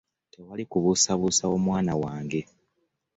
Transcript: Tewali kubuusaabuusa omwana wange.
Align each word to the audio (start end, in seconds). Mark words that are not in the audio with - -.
Tewali 0.31 0.63
kubuusaabuusa 0.71 1.45
omwana 1.55 1.93
wange. 2.03 2.41